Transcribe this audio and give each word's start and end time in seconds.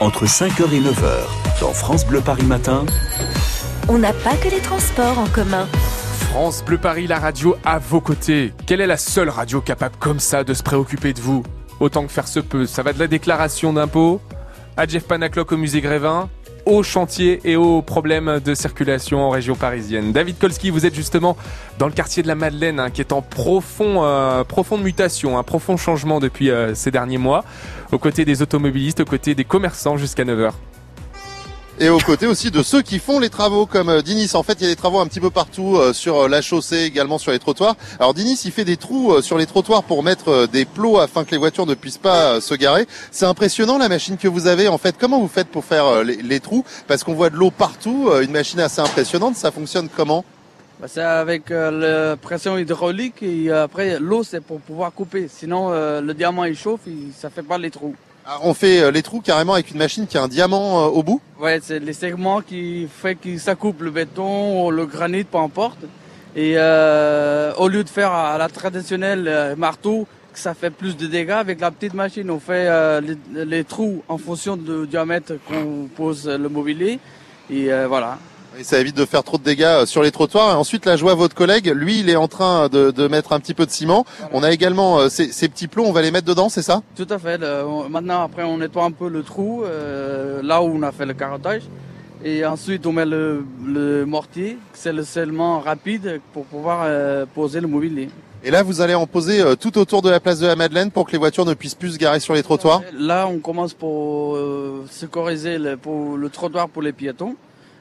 entre 0.00 0.26
5h 0.26 0.72
et 0.72 0.80
9h, 0.80 1.60
dans 1.60 1.72
France 1.72 2.06
Bleu 2.06 2.20
Paris 2.20 2.44
Matin. 2.44 2.86
On 3.88 3.98
n'a 3.98 4.12
pas 4.12 4.36
que 4.36 4.48
les 4.48 4.60
transports 4.60 5.18
en 5.18 5.26
commun. 5.26 5.66
France 6.30 6.64
Bleu 6.64 6.78
Paris, 6.78 7.08
la 7.08 7.18
radio 7.18 7.56
à 7.64 7.78
vos 7.78 8.00
côtés. 8.00 8.52
Quelle 8.66 8.80
est 8.80 8.86
la 8.86 8.96
seule 8.96 9.28
radio 9.28 9.60
capable 9.60 9.96
comme 9.98 10.20
ça 10.20 10.44
de 10.44 10.54
se 10.54 10.62
préoccuper 10.62 11.12
de 11.12 11.20
vous? 11.20 11.42
Autant 11.80 12.04
que 12.04 12.12
faire 12.12 12.28
se 12.28 12.38
peut. 12.38 12.66
Ça 12.66 12.82
va 12.82 12.92
de 12.92 12.98
la 12.98 13.08
déclaration 13.08 13.72
d'impôts 13.72 14.20
à 14.76 14.86
Jeff 14.86 15.04
Panaclock 15.04 15.50
au 15.50 15.56
musée 15.56 15.80
Grévin, 15.80 16.28
aux 16.68 16.82
chantiers 16.82 17.40
et 17.44 17.56
aux 17.56 17.80
problèmes 17.80 18.40
de 18.44 18.54
circulation 18.54 19.22
en 19.22 19.30
région 19.30 19.54
parisienne. 19.54 20.12
David 20.12 20.38
Kolski, 20.38 20.68
vous 20.68 20.84
êtes 20.84 20.94
justement 20.94 21.36
dans 21.78 21.86
le 21.86 21.92
quartier 21.92 22.22
de 22.22 22.28
la 22.28 22.34
Madeleine, 22.34 22.78
hein, 22.78 22.90
qui 22.90 23.00
est 23.00 23.12
en 23.12 23.22
profond, 23.22 24.04
euh, 24.04 24.44
profonde 24.44 24.82
mutation, 24.82 25.38
un 25.38 25.42
profond 25.42 25.78
changement 25.78 26.20
depuis 26.20 26.50
euh, 26.50 26.74
ces 26.74 26.90
derniers 26.90 27.16
mois, 27.16 27.42
aux 27.90 27.98
côtés 27.98 28.26
des 28.26 28.42
automobilistes, 28.42 29.00
aux 29.00 29.06
côtés 29.06 29.34
des 29.34 29.44
commerçants 29.44 29.96
jusqu'à 29.96 30.24
9h 30.24 30.52
et 31.80 31.88
aux 31.88 31.98
côtés 31.98 32.26
aussi 32.26 32.50
de 32.50 32.62
ceux 32.62 32.82
qui 32.82 32.98
font 32.98 33.20
les 33.20 33.30
travaux 33.30 33.66
comme 33.66 33.88
euh, 33.88 34.02
Dinis. 34.02 34.30
En 34.34 34.42
fait, 34.42 34.54
il 34.54 34.64
y 34.64 34.66
a 34.66 34.70
des 34.70 34.76
travaux 34.76 34.98
un 34.98 35.06
petit 35.06 35.20
peu 35.20 35.30
partout 35.30 35.76
euh, 35.76 35.92
sur 35.92 36.22
euh, 36.22 36.28
la 36.28 36.42
chaussée, 36.42 36.82
également 36.82 37.18
sur 37.18 37.30
les 37.30 37.38
trottoirs. 37.38 37.76
Alors 38.00 38.14
Dinis, 38.14 38.40
il 38.44 38.50
fait 38.50 38.64
des 38.64 38.76
trous 38.76 39.22
sur 39.22 39.38
les 39.38 39.46
trottoirs 39.46 39.84
pour 39.84 40.02
mettre 40.02 40.46
des 40.46 40.64
plots 40.64 40.98
afin 40.98 41.24
que 41.24 41.30
les 41.30 41.36
voitures 41.36 41.66
ne 41.66 41.74
puissent 41.74 41.98
pas 41.98 42.40
se 42.40 42.54
garer. 42.54 42.86
C'est 43.10 43.26
impressionnant 43.26 43.78
la 43.78 43.88
machine 43.88 44.16
que 44.16 44.28
vous 44.28 44.46
avez. 44.46 44.68
En 44.68 44.78
fait, 44.78 44.96
comment 44.98 45.20
vous 45.20 45.28
faites 45.28 45.48
pour 45.48 45.64
faire 45.64 46.02
les, 46.02 46.40
trous? 46.40 46.64
Parce 46.86 47.04
qu'on 47.04 47.14
voit 47.14 47.30
de 47.30 47.36
l'eau 47.36 47.50
partout. 47.50 48.10
Une 48.22 48.32
machine 48.32 48.60
assez 48.60 48.80
impressionnante. 48.80 49.36
Ça 49.36 49.50
fonctionne 49.50 49.88
comment? 49.94 50.24
Bah, 50.80 50.86
c'est 50.88 51.02
avec 51.02 51.50
la 51.50 52.16
pression 52.16 52.58
hydraulique 52.58 53.22
et 53.22 53.50
après 53.50 53.98
l'eau 53.98 54.22
c'est 54.22 54.40
pour 54.40 54.60
pouvoir 54.60 54.92
couper. 54.92 55.28
Sinon 55.28 55.70
le 55.70 56.12
diamant 56.12 56.44
il 56.44 56.56
chauffe, 56.56 56.86
et 56.86 57.12
ça 57.16 57.30
fait 57.30 57.42
pas 57.42 57.58
les 57.58 57.70
trous. 57.70 57.94
Ah, 58.30 58.40
on 58.42 58.52
fait 58.52 58.82
euh, 58.82 58.90
les 58.90 59.00
trous 59.00 59.22
carrément 59.22 59.54
avec 59.54 59.70
une 59.70 59.78
machine 59.78 60.06
qui 60.06 60.18
a 60.18 60.22
un 60.22 60.28
diamant 60.28 60.84
euh, 60.84 60.88
au 60.88 61.02
bout 61.02 61.22
Ouais, 61.40 61.60
c'est 61.62 61.78
les 61.78 61.94
segments 61.94 62.42
qui 62.42 62.86
fait 62.86 63.14
que 63.14 63.38
ça 63.38 63.54
coupe 63.54 63.80
le 63.80 63.90
béton 63.90 64.66
ou 64.66 64.70
le 64.70 64.84
granit, 64.84 65.24
peu 65.24 65.38
importe. 65.38 65.78
Et 66.36 66.52
euh, 66.58 67.54
au 67.56 67.68
lieu 67.68 67.82
de 67.82 67.88
faire 67.88 68.12
à 68.12 68.36
la 68.36 68.48
traditionnelle 68.48 69.54
marteau, 69.56 70.06
ça 70.34 70.52
fait 70.52 70.68
plus 70.68 70.94
de 70.94 71.06
dégâts, 71.06 71.30
avec 71.30 71.58
la 71.58 71.70
petite 71.70 71.94
machine, 71.94 72.30
on 72.30 72.38
fait 72.38 72.68
les, 73.32 73.64
trous 73.64 74.02
en 74.08 74.18
fonction 74.18 74.58
du 74.58 74.86
diamètre 74.86 75.32
qu'on 75.48 75.88
pose 75.96 76.28
le 76.28 76.50
mobilier. 76.50 76.98
Et 77.50 77.70
voilà. 77.88 78.18
Et 78.56 78.64
ça 78.64 78.80
évite 78.80 78.96
de 78.96 79.04
faire 79.04 79.22
trop 79.22 79.38
de 79.38 79.42
dégâts 79.42 79.62
euh, 79.62 79.86
sur 79.86 80.02
les 80.02 80.10
trottoirs. 80.10 80.50
Et 80.50 80.54
ensuite, 80.54 80.86
là, 80.86 80.96
je 80.96 81.02
vois 81.02 81.14
votre 81.14 81.34
collègue, 81.34 81.70
lui, 81.74 82.00
il 82.00 82.10
est 82.10 82.16
en 82.16 82.28
train 82.28 82.68
de, 82.68 83.08
mettre 83.08 83.32
un 83.32 83.40
petit 83.40 83.54
peu 83.54 83.66
de 83.66 83.70
ciment. 83.70 84.04
On 84.32 84.42
a 84.42 84.50
également 84.50 84.98
euh, 84.98 85.08
ces, 85.08 85.48
petits 85.48 85.68
plots, 85.68 85.84
on 85.84 85.92
va 85.92 86.02
les 86.02 86.10
mettre 86.10 86.26
dedans, 86.26 86.48
c'est 86.48 86.62
ça? 86.62 86.82
Tout 86.96 87.06
à 87.10 87.18
fait. 87.18 87.40
maintenant, 87.88 88.22
après, 88.22 88.42
on 88.44 88.58
nettoie 88.58 88.84
un 88.84 88.90
peu 88.90 89.08
le 89.08 89.22
trou, 89.22 89.64
euh, 89.64 90.42
là 90.42 90.62
où 90.62 90.66
on 90.66 90.82
a 90.82 90.92
fait 90.92 91.06
le 91.06 91.14
carottage. 91.14 91.62
Et 92.24 92.44
ensuite, 92.44 92.84
on 92.86 92.92
met 92.92 93.06
le, 93.06 93.44
mortier, 94.06 94.58
c'est 94.72 94.92
le 94.92 95.04
scellement 95.04 95.60
rapide 95.60 96.20
pour 96.32 96.44
pouvoir 96.44 96.88
poser 97.34 97.60
le 97.60 97.68
mobilier. 97.68 98.08
Et 98.42 98.50
là, 98.50 98.64
vous 98.64 98.80
allez 98.80 98.94
en 98.94 99.06
poser 99.06 99.40
tout 99.60 99.78
autour 99.78 100.02
de 100.02 100.10
la 100.10 100.18
place 100.18 100.40
de 100.40 100.46
la 100.46 100.56
Madeleine 100.56 100.90
pour 100.90 101.06
que 101.06 101.12
les 101.12 101.18
voitures 101.18 101.44
ne 101.44 101.54
puissent 101.54 101.76
plus 101.76 101.92
se 101.92 101.98
garer 101.98 102.18
sur 102.18 102.34
les 102.34 102.42
trottoirs? 102.42 102.82
Là, 102.92 103.28
on 103.28 103.38
commence 103.38 103.72
pour 103.72 104.36
sécuriser 104.90 105.58
pour 105.80 106.16
le 106.16 106.28
trottoir 106.28 106.68
pour 106.68 106.82
les 106.82 106.92
piétons. 106.92 107.36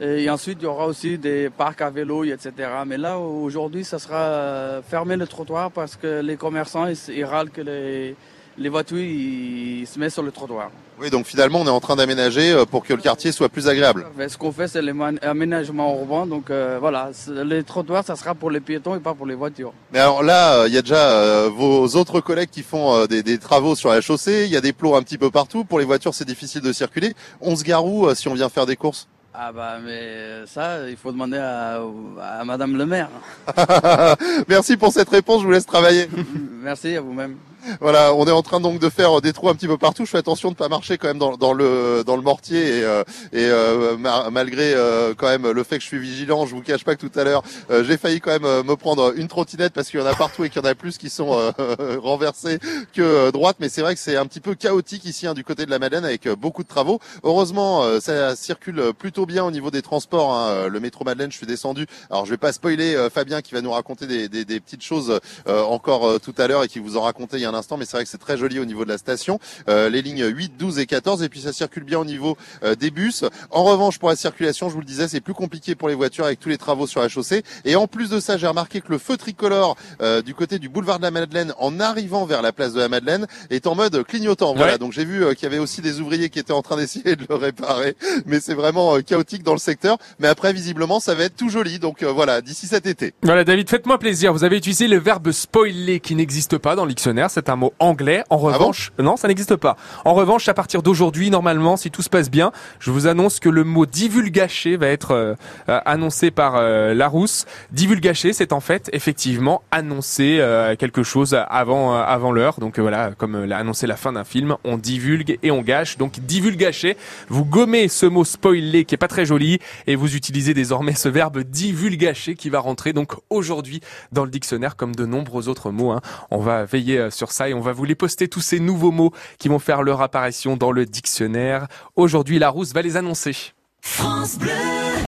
Et 0.00 0.30
ensuite, 0.30 0.58
il 0.60 0.64
y 0.64 0.66
aura 0.66 0.86
aussi 0.86 1.18
des 1.18 1.50
parcs 1.50 1.80
à 1.82 1.90
vélo, 1.90 2.22
etc. 2.22 2.52
Mais 2.86 2.98
là, 2.98 3.18
aujourd'hui, 3.18 3.84
ça 3.84 3.98
sera 3.98 4.16
euh, 4.16 4.80
fermé 4.82 5.16
le 5.16 5.26
trottoir 5.26 5.72
parce 5.72 5.96
que 5.96 6.20
les 6.20 6.36
commerçants, 6.36 6.86
ils, 7.08 7.24
râlent 7.24 7.50
que 7.50 7.62
les, 7.62 8.14
les 8.58 8.68
voitures 8.68 8.98
ils 8.98 9.88
se 9.88 9.98
mettent 9.98 10.12
sur 10.12 10.22
le 10.22 10.30
trottoir. 10.30 10.70
Oui, 11.00 11.10
donc 11.10 11.26
finalement, 11.26 11.62
on 11.62 11.66
est 11.66 11.70
en 11.70 11.80
train 11.80 11.96
d'aménager 11.96 12.52
euh, 12.52 12.64
pour 12.64 12.84
que 12.84 12.92
le 12.92 13.00
quartier 13.00 13.32
soit 13.32 13.48
plus 13.48 13.66
agréable. 13.66 14.06
Ce 14.28 14.38
qu'on 14.38 14.52
fait, 14.52 14.68
c'est 14.68 14.82
l'aménagement 14.82 15.92
urbain. 15.98 16.26
Donc 16.26 16.50
euh, 16.50 16.78
voilà, 16.78 17.10
les 17.28 17.64
trottoirs, 17.64 18.04
ça 18.04 18.14
sera 18.14 18.36
pour 18.36 18.52
les 18.52 18.60
piétons 18.60 18.94
et 18.94 19.00
pas 19.00 19.14
pour 19.14 19.26
les 19.26 19.34
voitures. 19.34 19.72
Mais 19.92 19.98
alors 19.98 20.22
là, 20.22 20.68
il 20.68 20.74
y 20.74 20.78
a 20.78 20.82
déjà 20.82 21.48
vos 21.48 21.88
autres 21.96 22.20
collègues 22.20 22.50
qui 22.50 22.62
font 22.62 23.06
des, 23.06 23.24
des, 23.24 23.38
travaux 23.38 23.74
sur 23.74 23.90
la 23.90 24.00
chaussée. 24.00 24.44
Il 24.46 24.52
y 24.52 24.56
a 24.56 24.60
des 24.60 24.72
plots 24.72 24.94
un 24.94 25.02
petit 25.02 25.18
peu 25.18 25.32
partout. 25.32 25.64
Pour 25.64 25.80
les 25.80 25.84
voitures, 25.84 26.14
c'est 26.14 26.24
difficile 26.24 26.60
de 26.60 26.72
circuler. 26.72 27.14
On 27.40 27.56
se 27.56 27.64
gare 27.64 27.84
où 27.84 28.14
si 28.14 28.28
on 28.28 28.34
vient 28.34 28.48
faire 28.48 28.66
des 28.66 28.76
courses 28.76 29.08
ah 29.40 29.52
bah 29.52 29.78
mais 29.80 30.46
ça, 30.46 30.90
il 30.90 30.96
faut 30.96 31.12
demander 31.12 31.38
à, 31.38 31.80
à 32.20 32.44
Madame 32.44 32.76
le 32.76 32.84
maire. 32.86 33.08
Merci 34.48 34.76
pour 34.76 34.92
cette 34.92 35.08
réponse, 35.10 35.42
je 35.42 35.46
vous 35.46 35.52
laisse 35.52 35.64
travailler. 35.64 36.08
Merci 36.62 36.96
à 36.96 37.00
vous-même. 37.00 37.36
Voilà, 37.80 38.14
on 38.14 38.26
est 38.26 38.32
en 38.32 38.42
train 38.42 38.60
donc 38.60 38.78
de 38.80 38.88
faire 38.88 39.20
des 39.20 39.32
trous 39.32 39.48
un 39.48 39.54
petit 39.54 39.66
peu 39.66 39.78
partout. 39.78 40.04
Je 40.04 40.10
fais 40.10 40.18
attention 40.18 40.50
de 40.50 40.56
pas 40.56 40.68
marcher 40.68 40.98
quand 40.98 41.08
même 41.08 41.18
dans, 41.18 41.36
dans 41.36 41.52
le 41.52 42.02
dans 42.04 42.16
le 42.16 42.22
mortier 42.22 42.78
et, 42.78 42.82
euh, 42.82 43.02
et 43.32 43.44
euh, 43.44 43.96
malgré 44.30 44.74
euh, 44.74 45.14
quand 45.16 45.28
même 45.28 45.48
le 45.50 45.62
fait 45.62 45.76
que 45.76 45.82
je 45.82 45.88
suis 45.88 45.98
vigilant, 45.98 46.46
je 46.46 46.54
vous 46.54 46.62
cache 46.62 46.84
pas 46.84 46.96
que 46.96 47.06
tout 47.06 47.18
à 47.18 47.24
l'heure 47.24 47.42
j'ai 47.82 47.96
failli 47.96 48.20
quand 48.20 48.30
même 48.30 48.66
me 48.66 48.76
prendre 48.76 49.12
une 49.16 49.28
trottinette 49.28 49.72
parce 49.72 49.88
qu'il 49.90 50.00
y 50.00 50.02
en 50.02 50.06
a 50.06 50.14
partout 50.14 50.44
et 50.44 50.50
qu'il 50.50 50.62
y 50.62 50.64
en 50.64 50.68
a 50.68 50.74
plus 50.74 50.98
qui 50.98 51.10
sont 51.10 51.28
renversés 51.98 52.58
que 52.94 53.30
droite. 53.30 53.56
Mais 53.60 53.68
c'est 53.68 53.82
vrai 53.82 53.94
que 53.94 54.00
c'est 54.00 54.16
un 54.16 54.26
petit 54.26 54.40
peu 54.40 54.54
chaotique 54.54 55.04
ici 55.04 55.26
hein, 55.26 55.34
du 55.34 55.44
côté 55.44 55.66
de 55.66 55.70
la 55.70 55.78
Madeleine 55.78 56.04
avec 56.04 56.28
beaucoup 56.28 56.62
de 56.62 56.68
travaux. 56.68 57.00
Heureusement, 57.22 57.84
ça 58.00 58.36
circule 58.36 58.92
plutôt 58.98 59.26
bien 59.26 59.44
au 59.44 59.50
niveau 59.50 59.70
des 59.70 59.82
transports. 59.82 60.32
Hein. 60.32 60.68
Le 60.68 60.80
métro 60.80 61.04
Madeleine, 61.04 61.30
je 61.30 61.36
suis 61.36 61.46
descendu. 61.46 61.86
Alors 62.10 62.24
je 62.24 62.30
vais 62.30 62.36
pas 62.36 62.52
spoiler 62.52 63.08
Fabien 63.12 63.42
qui 63.42 63.54
va 63.54 63.60
nous 63.60 63.72
raconter 63.72 64.06
des, 64.06 64.28
des, 64.28 64.44
des 64.44 64.60
petites 64.60 64.82
choses 64.82 65.20
encore 65.46 66.20
tout 66.20 66.34
à 66.38 66.46
l'heure 66.46 66.64
et 66.64 66.68
qui 66.68 66.78
vous 66.78 66.96
en 66.96 67.02
racontait 67.02 67.36
il 67.36 67.42
y 67.42 67.44
a 67.44 67.50
un 67.58 67.60
instant, 67.60 67.76
mais 67.76 67.84
c'est 67.84 67.96
vrai 67.96 68.04
que 68.04 68.10
c'est 68.10 68.18
très 68.18 68.36
joli 68.36 68.58
au 68.58 68.64
niveau 68.64 68.84
de 68.84 68.88
la 68.88 68.98
station. 68.98 69.40
Euh, 69.68 69.90
les 69.90 70.00
lignes 70.00 70.24
8, 70.24 70.52
12 70.56 70.78
et 70.78 70.86
14, 70.86 71.22
et 71.22 71.28
puis 71.28 71.40
ça 71.40 71.52
circule 71.52 71.84
bien 71.84 71.98
au 71.98 72.04
niveau 72.04 72.36
euh, 72.62 72.74
des 72.74 72.90
bus. 72.90 73.24
En 73.50 73.64
revanche, 73.64 73.98
pour 73.98 74.08
la 74.08 74.16
circulation, 74.16 74.68
je 74.68 74.74
vous 74.74 74.80
le 74.80 74.86
disais, 74.86 75.08
c'est 75.08 75.20
plus 75.20 75.34
compliqué 75.34 75.74
pour 75.74 75.88
les 75.88 75.94
voitures 75.94 76.24
avec 76.24 76.38
tous 76.38 76.48
les 76.48 76.58
travaux 76.58 76.86
sur 76.86 77.00
la 77.00 77.08
chaussée. 77.08 77.42
Et 77.64 77.76
en 77.76 77.86
plus 77.86 78.10
de 78.10 78.20
ça, 78.20 78.36
j'ai 78.36 78.46
remarqué 78.46 78.80
que 78.80 78.92
le 78.92 78.98
feu 78.98 79.16
tricolore 79.16 79.76
euh, 80.00 80.22
du 80.22 80.34
côté 80.34 80.58
du 80.58 80.68
boulevard 80.68 80.98
de 80.98 81.04
la 81.04 81.10
Madeleine, 81.10 81.52
en 81.58 81.80
arrivant 81.80 82.24
vers 82.24 82.42
la 82.42 82.52
place 82.52 82.72
de 82.72 82.80
la 82.80 82.88
Madeleine, 82.88 83.26
est 83.50 83.66
en 83.66 83.74
mode 83.74 84.04
clignotant. 84.04 84.54
Voilà, 84.54 84.78
donc 84.78 84.92
j'ai 84.92 85.04
vu 85.04 85.34
qu'il 85.34 85.44
y 85.44 85.46
avait 85.46 85.58
aussi 85.58 85.80
des 85.80 86.00
ouvriers 86.00 86.30
qui 86.30 86.38
étaient 86.38 86.52
en 86.52 86.62
train 86.62 86.76
d'essayer 86.76 87.16
de 87.16 87.26
le 87.28 87.34
réparer, 87.34 87.96
mais 88.26 88.40
c'est 88.40 88.54
vraiment 88.54 89.00
chaotique 89.00 89.42
dans 89.42 89.52
le 89.52 89.58
secteur. 89.58 89.98
Mais 90.20 90.28
après, 90.28 90.52
visiblement, 90.52 91.00
ça 91.00 91.14
va 91.14 91.24
être 91.24 91.36
tout 91.36 91.48
joli. 91.48 91.78
Donc 91.78 92.02
voilà, 92.04 92.40
d'ici 92.40 92.66
cet 92.66 92.86
été. 92.86 93.14
Voilà, 93.22 93.44
David, 93.44 93.68
faites-moi 93.68 93.98
plaisir. 93.98 94.32
Vous 94.32 94.44
avez 94.44 94.56
utilisé 94.56 94.88
le 94.88 94.98
verbe 94.98 95.32
spoiler 95.32 96.00
qui 96.00 96.14
n'existe 96.14 96.58
pas 96.58 96.76
dans 96.76 96.84
le 96.84 96.90
dictionnaire 96.90 97.30
c'est 97.38 97.50
un 97.50 97.56
mot 97.56 97.72
anglais. 97.78 98.24
En 98.30 98.36
ah 98.36 98.52
revanche, 98.52 98.92
non, 98.98 99.16
ça 99.16 99.28
n'existe 99.28 99.54
pas. 99.54 99.76
En 100.04 100.14
revanche, 100.14 100.48
à 100.48 100.54
partir 100.54 100.82
d'aujourd'hui, 100.82 101.30
normalement, 101.30 101.76
si 101.76 101.90
tout 101.90 102.02
se 102.02 102.08
passe 102.10 102.30
bien, 102.30 102.50
je 102.80 102.90
vous 102.90 103.06
annonce 103.06 103.38
que 103.38 103.48
le 103.48 103.62
mot 103.62 103.86
divulgaché 103.86 104.76
va 104.76 104.88
être 104.88 105.12
euh, 105.12 105.34
euh, 105.68 105.80
annoncé 105.84 106.32
par 106.32 106.56
euh, 106.56 106.94
Larousse. 106.94 107.46
Divulgaché, 107.70 108.32
c'est 108.32 108.52
en 108.52 108.58
fait 108.58 108.90
effectivement 108.92 109.62
annoncer 109.70 110.44
quelque 110.78 111.02
chose 111.02 111.38
avant 111.48 111.94
avant 111.94 112.32
l'heure. 112.32 112.58
Donc 112.58 112.78
voilà, 112.78 113.12
comme 113.16 113.44
l'a 113.44 113.58
annoncé 113.58 113.86
la 113.86 113.96
fin 113.96 114.12
d'un 114.12 114.24
film, 114.24 114.56
on 114.64 114.78
divulgue 114.78 115.38
et 115.42 115.50
on 115.50 115.62
gâche. 115.62 115.96
Donc 115.96 116.18
divulgaché, 116.18 116.96
vous 117.28 117.44
gommez 117.44 117.88
ce 117.88 118.06
mot 118.06 118.24
spoilé 118.24 118.84
qui 118.84 118.94
est 118.94 118.98
pas 118.98 119.08
très 119.08 119.26
joli 119.26 119.58
et 119.86 119.94
vous 119.94 120.16
utilisez 120.16 120.54
désormais 120.54 120.94
ce 120.94 121.08
verbe 121.08 121.40
divulgaché 121.42 122.34
qui 122.34 122.50
va 122.50 122.58
rentrer 122.58 122.92
donc 122.92 123.12
aujourd'hui 123.30 123.80
dans 124.10 124.24
le 124.24 124.30
dictionnaire 124.30 124.74
comme 124.74 124.94
de 124.96 125.06
nombreux 125.06 125.48
autres 125.48 125.70
mots. 125.70 125.92
Hein. 125.92 126.00
On 126.30 126.38
va 126.38 126.64
veiller 126.64 127.10
et 127.48 127.54
on 127.54 127.60
va 127.60 127.72
vous 127.72 127.84
les 127.84 127.94
poster 127.94 128.28
tous 128.28 128.40
ces 128.40 128.60
nouveaux 128.60 128.90
mots 128.90 129.12
qui 129.38 129.48
vont 129.48 129.58
faire 129.58 129.82
leur 129.82 130.02
apparition 130.02 130.56
dans 130.56 130.72
le 130.72 130.84
dictionnaire. 130.84 131.66
Aujourd'hui, 131.96 132.38
Larousse 132.38 132.72
va 132.72 132.82
les 132.82 132.96
annoncer. 132.96 133.52